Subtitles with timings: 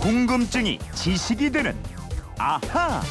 [0.00, 1.76] 궁금증이 지식이 되는
[2.38, 3.02] 아하.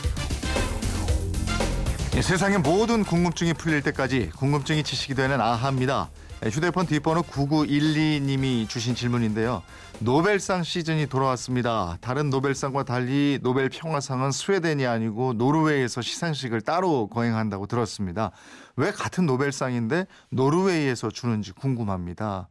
[2.15, 6.09] 예, 세상의 모든 궁금증이 풀릴 때까지 궁금증이 지식이 되는 아하입니다.
[6.43, 9.61] 예, 휴대폰 뒷번호 9912님이 주신 질문인데요.
[9.99, 11.99] 노벨상 시즌이 돌아왔습니다.
[12.01, 18.31] 다른 노벨상과 달리 노벨 평화상은 스웨덴이 아니고 노르웨이에서 시상식을 따로 거행한다고 들었습니다.
[18.77, 22.49] 왜 같은 노벨상인데 노르웨이에서 주는지 궁금합니다.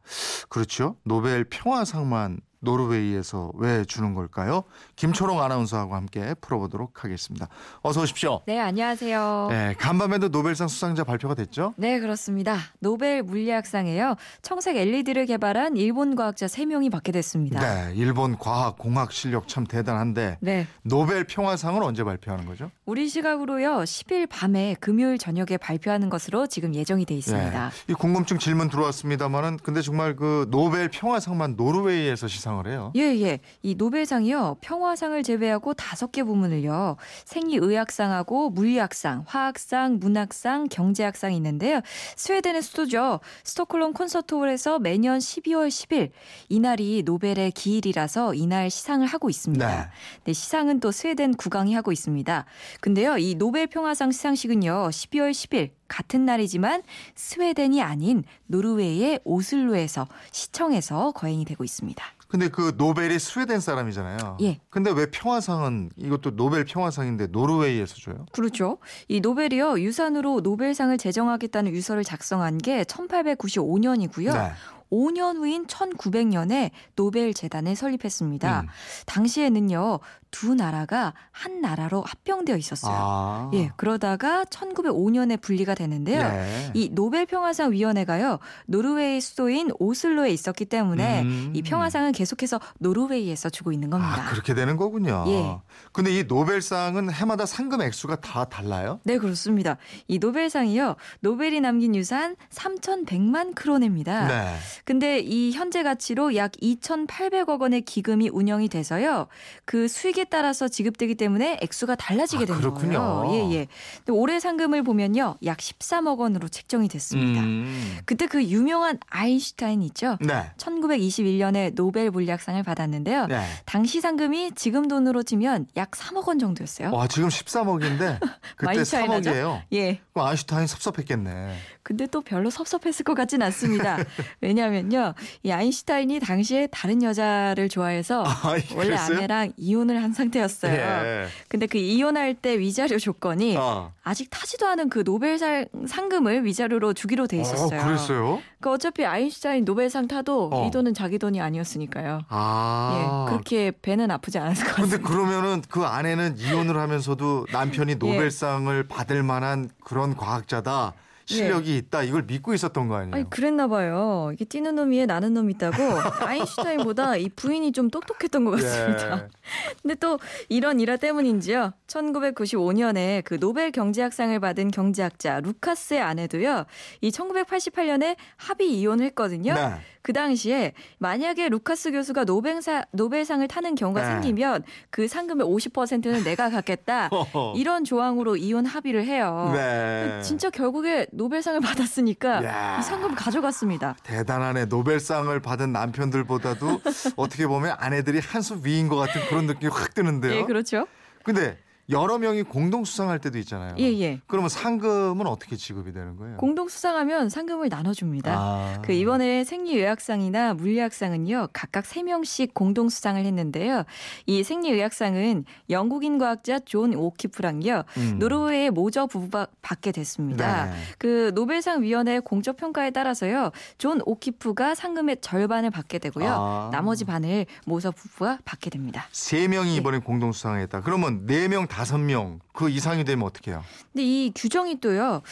[0.48, 0.94] 그렇죠?
[1.02, 4.64] 노벨 평화상만 노르웨이에서 왜 주는 걸까요?
[4.96, 7.48] 김초롱 아나운서하고 함께 풀어보도록 하겠습니다.
[7.82, 8.40] 어서 오십시오.
[8.46, 9.48] 네, 안녕하세요.
[9.50, 11.74] 네, 간밤에도 노벨상 수상자 발표가 됐죠?
[11.76, 12.56] 네, 그렇습니다.
[12.80, 14.16] 노벨 물리학상에요.
[14.42, 17.60] 청색 LED를 개발한 일본 과학자 3명이 받게 됐습니다.
[17.60, 20.66] 네, 일본 과학 공학 실력 참 대단한데 네.
[20.82, 22.70] 노벨 평화상은 언제 발표하는 거죠?
[22.86, 23.78] 우리 시각으로요.
[23.78, 27.68] 10일 밤에 금요일 저녁에 발표하는 것으로 지금 예정이 돼 있습니다.
[27.68, 32.92] 네, 이 궁금증 질문 들어왔습니다만은 근데 정말 그 노벨 평화상만 노르웨이에서 시상 을 해요.
[32.96, 33.40] 예, 예.
[33.62, 34.58] 이 노벨상이요.
[34.60, 36.96] 평화상을 제외하고 다섯 개 부문을요.
[37.24, 41.80] 생리의학상하고 물리학상, 화학상, 문학상, 경제학상이 있는데요.
[42.16, 43.20] 스웨덴의 수도죠.
[43.44, 46.10] 스톡홀름 콘서트홀에서 매년 12월 10일
[46.48, 49.66] 이날이 노벨의 기일이라서 이날 시상을 하고 있습니다.
[49.66, 49.88] 네.
[50.24, 52.44] 네, 시상은 또 스웨덴 국왕이 하고 있습니다.
[52.80, 56.82] 근데요, 이 노벨 평화상 시상식은요, 12월 10일 같은 날이지만
[57.14, 62.04] 스웨덴이 아닌 노르웨이의 오슬로에서 시청에서 거행이 되고 있습니다.
[62.28, 64.36] 근데 그 노벨이 스웨덴 사람이잖아요.
[64.42, 64.60] 예.
[64.68, 68.26] 근데 왜 평화상은 이것도 노벨 평화상인데 노르웨이에서 줘요?
[68.32, 68.78] 그렇죠.
[69.08, 74.32] 이 노벨이요 유산으로 노벨상을 제정하겠다는 유서를 작성한 게 1895년이고요.
[74.34, 74.52] 네.
[74.90, 78.60] 5년 후인 1900년에 노벨 재단을 설립했습니다.
[78.60, 78.66] 음.
[79.06, 82.94] 당시에는요 두 나라가 한 나라로 합병되어 있었어요.
[82.94, 83.50] 아.
[83.54, 86.22] 예, 그러다가 1905년에 분리가 되는데요.
[86.22, 86.70] 네.
[86.74, 91.52] 이 노벨 평화상 위원회가요 노르웨이 수도인 오슬로에 있었기 때문에 음.
[91.54, 94.26] 이 평화상은 계속해서 노르웨이에서 주고 있는 겁니다.
[94.26, 95.24] 아, 그렇게 되는 거군요.
[95.28, 95.56] 예.
[95.92, 99.00] 근데 이 노벨상은 해마다 상금 액수가 다 달라요?
[99.04, 99.78] 네, 그렇습니다.
[100.06, 100.96] 이 노벨상이요.
[101.20, 104.28] 노벨이 남긴 유산 3,100만 크로네입니다.
[104.28, 104.56] 네.
[104.84, 109.26] 근데 이 현재 가치로 약 2,800억 원의 기금이 운영이 돼서요.
[109.64, 112.98] 그 수익에 따라서 지급되기 때문에 액수가 달라지게 아, 되는 그렇군요.
[112.98, 113.50] 거예요.
[113.52, 113.66] 예, 예.
[114.08, 115.36] 올해 상금을 보면요.
[115.44, 117.40] 약 13억 원으로 책정이 됐습니다.
[117.42, 117.98] 음.
[118.04, 120.16] 그때 그 유명한 아인슈타인 있죠?
[120.20, 120.50] 네.
[120.56, 123.26] 1921년에 노벨 물리학상을 받았는데요.
[123.26, 123.44] 네.
[123.64, 126.92] 당시 상금이 지금 돈으로 치면 약 3억 원 정도였어요.
[126.92, 128.18] 와, 지금 13억인데
[128.56, 129.30] 그때 많이 차이 나죠?
[129.30, 129.62] 3억이에요.
[129.72, 130.00] 예.
[130.12, 131.56] 그럼 아인슈타인 섭섭했겠네.
[131.88, 133.96] 근데 또 별로 섭섭했을 것 같진 않습니다.
[134.42, 139.16] 왜냐하면요, 이 아인슈타인이 당시에 다른 여자를 좋아해서 아, 원래 그랬어요?
[139.16, 140.74] 아내랑 이혼을 한 상태였어요.
[140.74, 141.26] 예.
[141.48, 143.90] 근데 그 이혼할 때 위자료 조건이 아.
[144.02, 147.80] 아직 타지도 않은 그 노벨상 상금을 위자료로 주기로 돼 있었어요.
[147.80, 148.42] 어, 그랬어요?
[148.60, 150.66] 그 어차피 아인슈타인 노벨상 타도 어.
[150.66, 152.20] 이 돈은 자기 돈이 아니었으니까요.
[152.28, 153.24] 아.
[153.24, 155.08] 예, 그렇게 배는 아프지 않았을 것 근데 같습니다.
[155.08, 160.92] 그러면은 그 아내는 이혼을 하면서도 남편이 노벨상을 받을 만한 그런 과학자다.
[161.28, 162.02] 실력이 있다.
[162.02, 163.14] 이걸 믿고 있었던 거 아니에요?
[163.14, 164.30] 아니 그랬나 봐요.
[164.32, 165.76] 이게 뛰는 놈 위에 나는 놈 있다고
[166.24, 169.24] 아인슈타인보다 이 부인이 좀 똑똑했던 것 같습니다.
[169.24, 169.28] 예.
[169.82, 170.18] 근데 또
[170.48, 171.72] 이런 일화 때문인지요.
[171.86, 176.64] 1995년에 그 노벨 경제학상을 받은 경제학자 루카스의 아내도요.
[177.02, 179.54] 이 1988년에 합의 이혼을 했거든요.
[179.54, 179.74] 네.
[180.02, 184.06] 그 당시에 만약에 루카스 교수가 노벨사, 노벨상을 타는 경우가 네.
[184.06, 187.10] 생기면 그 상금의 50%는 내가 갖겠다.
[187.56, 189.50] 이런 조항으로 이혼 합의를 해요.
[189.52, 190.22] 네.
[190.22, 192.78] 진짜 결국에 노벨상을 받았으니까 야.
[192.78, 193.96] 이 상금 가져갔습니다.
[194.04, 194.66] 대단하네.
[194.66, 196.80] 노벨상을 받은 남편들보다도
[197.16, 200.32] 어떻게 보면 아내들이 한 수 위인 것 같은 그런 느낌이 확 드는데요.
[200.32, 200.86] 예, 그렇죠.
[201.24, 201.58] 근데
[201.90, 203.74] 여러 명이 공동 수상할 때도 있잖아요.
[203.78, 204.20] 예, 예.
[204.26, 206.36] 그러면 상금은 어떻게 지급이 되는 거예요?
[206.36, 208.34] 공동 수상하면 상금을 나눠줍니다.
[208.36, 208.82] 아.
[208.84, 213.84] 그 이번에 생리의학상이나 물리학상은요 각각 3 명씩 공동 수상을 했는데요.
[214.26, 218.18] 이 생리의학상은 영국인 과학자 존 오키프랑요 음.
[218.18, 220.66] 노르웨이의 모저 부부가 받게 됐습니다.
[220.66, 220.72] 네.
[220.98, 226.28] 그 노벨상 위원회 공적 평가에 따라서요 존 오키프가 상금의 절반을 받게 되고요.
[226.28, 226.68] 아.
[226.70, 229.06] 나머지 반을 모저 부부가 받게 됩니다.
[229.12, 229.76] 세 명이 예.
[229.76, 230.82] 이번에 공동 수상을 했다.
[230.82, 233.62] 그러면 네 명, 다섯 명 그 이상이 되면 어떻게 해요?
[233.92, 235.22] 근데 이 규정이 또요.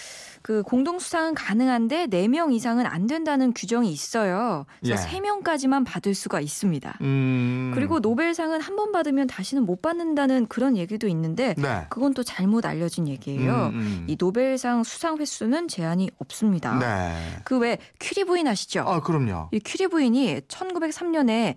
[0.43, 4.65] 그 공동 수상은 가능한데 4명 이상은 안 된다는 규정이 있어요.
[4.81, 5.19] 그래서 예.
[5.19, 6.99] 3명까지만 받을 수가 있습니다.
[7.01, 7.73] 음.
[7.75, 11.87] 그리고 노벨상은 한 번 받으면 다시는 못 받는다는 그런 얘기도 있는데 네.
[11.89, 13.71] 그건 또 잘못 알려진 얘기예요.
[13.73, 14.05] 음, 음.
[14.07, 16.79] 이 노벨상 수상 횟수는 제한이 없습니다.
[16.79, 17.41] 네.
[17.45, 18.81] 그 왜 퀴리 부인 아시죠?
[18.87, 19.49] 아, 그럼요.
[19.51, 21.55] 이 퀴리 부인이 1903년에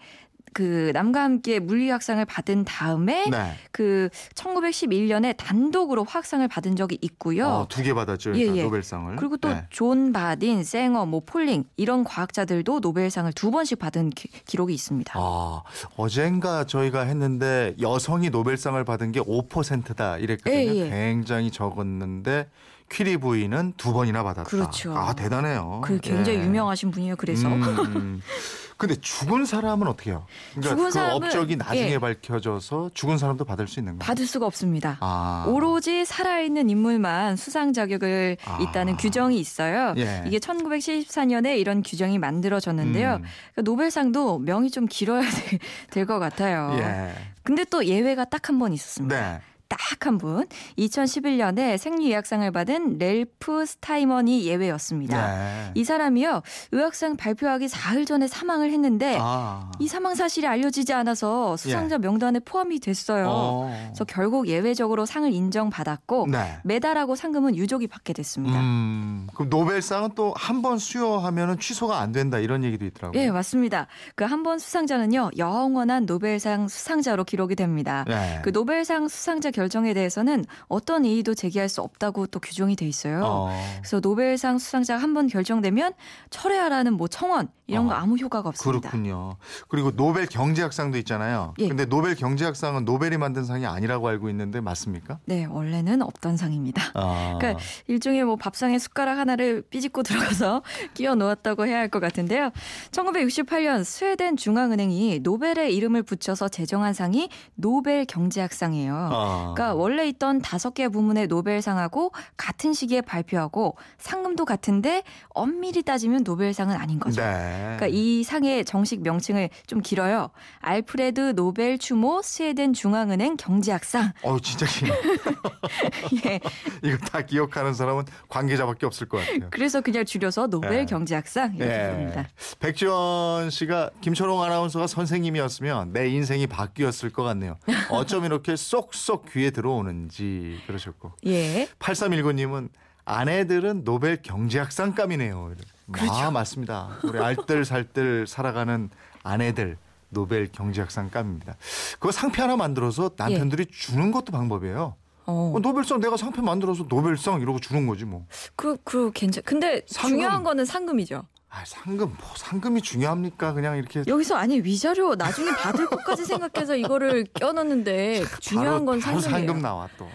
[0.53, 3.55] 그 남편과 함께 물리학상을 받은 다음에 네.
[3.71, 7.47] 그 1911년에 단독으로 화학상을 받은 적이 있고요.
[7.47, 8.35] 어, 두개 받았죠.
[8.35, 8.63] 예, 예.
[8.63, 9.15] 노벨상을.
[9.15, 9.65] 그리고 또 네.
[9.69, 15.13] 존 바딘, 생어, 뭐 폴링 이런 과학자들도 노벨상을 두 번씩 받은 기, 기록이 있습니다.
[15.15, 15.63] 아,
[15.95, 20.55] 어젠가 저희가 했는데 여성이 노벨상을 받은 게 5%다 이랬거든요.
[20.55, 20.89] 예, 예.
[20.89, 22.47] 굉장히 적었는데
[22.89, 24.49] 퀴리 부인은 두 번이나 받았다.
[24.49, 24.97] 그렇죠.
[24.97, 25.81] 아, 대단해요.
[25.83, 26.43] 그 굉장히 예.
[26.43, 27.15] 유명하신 분이에요.
[27.15, 28.21] 그래서 음.
[28.79, 30.25] 근데 죽은 사람은 어떻게 해요?
[30.53, 31.99] 그러니까 죽은 그 사람은, 업적이 나중에 예.
[31.99, 33.99] 밝혀져서 죽은 사람도 받을 수 있는 거예요?
[33.99, 34.95] 받을 수가 없습니다.
[35.01, 35.43] 아.
[35.49, 38.57] 오로지 살아있는 인물만 수상 자격을 아.
[38.61, 39.93] 있다는 규정이 있어요.
[39.97, 40.23] 예.
[40.25, 43.15] 이게 1974년에 이런 규정이 만들어졌는데요.
[43.15, 43.23] 음.
[43.53, 45.23] 그러니까 노벨상도 명이 좀 길어야
[45.91, 46.71] 될 것 같아요.
[46.79, 47.13] 예.
[47.43, 49.33] 근데 또 예외가 딱 한 번 있었습니다.
[49.33, 49.41] 네.
[49.69, 50.47] 딱 한 분.
[50.77, 55.27] 2011년에 생리의학상을 받은 렐프 스타이먼이 예외였습니다.
[55.37, 55.71] 네.
[55.75, 56.41] 이 사람이요.
[56.71, 59.71] 의학상 발표하기 사흘 전에 사망을 했는데 아.
[59.79, 63.27] 이 사망 사실이 알려지지 않아서 수상자 명단에 포함이 됐어요.
[63.29, 63.73] 어.
[63.87, 66.59] 그래서 결국 예외적으로 상을 인정받았고 네.
[66.63, 68.59] 메달하고 상금은 유족이 받게 됐습니다.
[68.59, 73.21] 음, 그럼 노벨상은 또 한 번 수여하면 취소가 안 된다 이런 얘기도 있더라고요.
[73.21, 73.87] 예, 맞습니다.
[74.15, 78.03] 그 한 번 수상자는요, 영원한 노벨상 수상자로 기록이 됩니다.
[78.07, 78.41] 네.
[78.43, 83.21] 그 노벨상 수상자 결 정에 대해서는 어떤 이의도 제기할 수 없다고 또 규정이 돼 있어요.
[83.23, 83.49] 어.
[83.79, 85.93] 그래서 노벨상 수상자가 한 번 결정되면
[86.29, 88.89] 철회하라는 뭐 청원 이런 거 어, 아무 효과가 없습니다.
[88.89, 89.37] 그렇군요.
[89.67, 91.53] 그리고 노벨 경제학상도 있잖아요.
[91.59, 91.67] 예.
[91.67, 95.19] 근데 노벨 경제학상은 노벨이 만든 상이 아니라고 알고 있는데 맞습니까?
[95.25, 96.81] 네, 원래는 없던 상입니다.
[96.95, 97.37] 아.
[97.39, 100.61] 그러니까 일종의 뭐 밥상에 숟가락 하나를 삐집고 들어가서
[100.93, 102.51] 끼워 놓았다고 해야 할 것 같은데요.
[102.91, 108.93] 1968년 스웨덴 중앙은행이 노벨의 이름을 붙여서 제정한 상이 노벨 경제학상이에요.
[109.11, 109.48] 아.
[109.55, 116.75] 그러니까 원래 있던 다섯 개 부문의 노벨상하고 같은 시기에 발표하고 상금도 같은데 엄밀히 따지면 노벨상은
[116.75, 117.21] 아닌 거죠.
[117.21, 117.61] 네.
[117.77, 120.29] 그러니까 이 상의 정식 명칭을 좀 길어요.
[120.59, 124.13] 알프레드 노벨 추모 스웨덴 중앙은행 경제학상.
[124.23, 124.89] 어 진짜 긴.
[126.25, 126.39] 예.
[126.83, 129.47] 이거 다 기억하는 사람은 관계자밖에 없을 것 같아요.
[129.51, 130.85] 그래서 그냥 줄여서 노벨 예.
[130.85, 131.91] 경제학상 이렇게 예.
[131.91, 132.27] 부릅니다.
[132.59, 137.57] 백지원 씨가 김초롱 아나운서가 선생님이었으면 내 인생이 바뀌었을 것 같네요.
[137.89, 141.13] 어쩜 이렇게 쏙쏙 귀에 들어오는지 그러셨고.
[141.25, 141.67] 예.
[141.79, 142.69] 8319님은
[143.05, 145.53] 아내들은 노벨 경제학상감이네요.
[145.91, 146.13] 그렇죠.
[146.13, 146.99] 아, 맞습니다.
[147.03, 148.89] 우리 알뜰살뜰 살아가는
[149.23, 149.77] 아내들
[150.09, 151.55] 노벨 경제학상감입니다.
[151.93, 154.95] 그거 상표 하나 만들어서 남편들이 주는 것도 방법이에요.
[155.25, 155.53] 어.
[155.55, 158.25] 어, 노벨상 내가 상표 만들어서 노벨상 이러고 주는 거지 뭐.
[158.55, 159.43] 그, 그 괜찮.
[159.43, 160.09] 근데 상금.
[160.09, 161.23] 중요한 거는 상금이죠.
[161.51, 163.53] 아, 상금 뭐 상금이 중요합니까?
[163.53, 169.47] 그냥 이렇게 여기서 아니 위자료 나중에 받을 것까지 생각해서 이거를 껴넣는데 중요한 건 바로 상금이에요.
[169.47, 170.09] 상금 나와 또.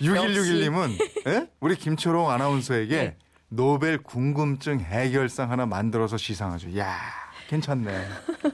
[0.00, 1.48] 6161님은 예?
[1.60, 3.16] 우리 김초롱 아나운서에게 네.
[3.48, 6.76] 노벨 궁금증 해결상 하나 만들어서 시상하죠.
[6.78, 6.96] 야,
[7.48, 8.04] 괜찮네.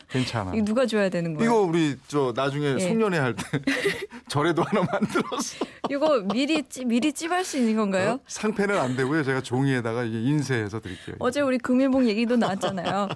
[0.09, 0.53] 괜찮아.
[0.55, 1.51] 이거 누가 줘야 되는 거예요?
[1.51, 2.79] 이거 우리 저 나중에 예.
[2.79, 3.43] 송년회 할 때
[4.29, 8.13] 절에도 하나 만들어서 이거 미리 찌, 미리 찝할 수 있는 건가요?
[8.13, 8.19] 어?
[8.27, 9.23] 상패는 안 되고요.
[9.25, 11.17] 제가 종이에다가 이게 인쇄해서 드릴게요.
[11.19, 13.09] 어제 우리 금일봉 얘기도 나왔잖아요.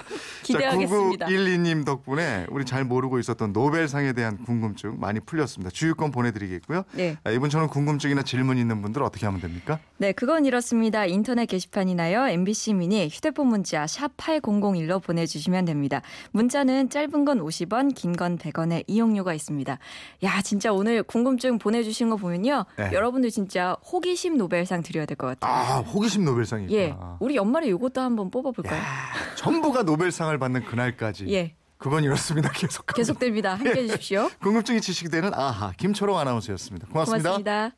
[0.42, 1.26] 기대하겠습니다.
[1.26, 5.70] 자, 9912님 덕분에 우리 잘 모르고 있었던 노벨상에 대한 궁금증 많이 풀렸습니다.
[5.70, 6.84] 주유권 보내드리겠고요.
[6.92, 7.16] 네.
[7.24, 9.78] 아, 이분처럼 궁금증이나 질문 있는 분들 어떻게 하면 됩니까?
[9.98, 11.04] 네, 그건 이렇습니다.
[11.04, 12.28] 인터넷 게시판이나요.
[12.28, 16.02] MBC 미니 휴대폰 문자 샵 8001로 보내 주시면 됩니다.
[16.32, 19.78] 문자는 짧은 건 50원, 긴 건 100원의 이용료가 있습니다.
[20.22, 22.64] 야, 진짜 오늘 궁금증 보내주신 거 보면요.
[22.78, 22.90] 네.
[22.92, 25.52] 여러분들 진짜 호기심 노벨상 드려야 될 것 같아요.
[25.52, 26.78] 아, 호기심 노벨상이구나.
[26.78, 28.80] 예, 우리 연말에 이것도 한번 뽑아볼까요?
[29.36, 31.26] 전부가 노벨상을 받는 그날까지.
[31.32, 32.50] 예, 그건 이렇습니다.
[32.52, 32.86] 계속.
[32.86, 33.54] 계속됩니다.
[33.54, 34.30] 함께해 주십시오.
[34.40, 37.30] 궁금증이 지식되는 아하 김초롱 아나운서였습니다 고맙습니다.
[37.30, 37.76] 고맙습니다.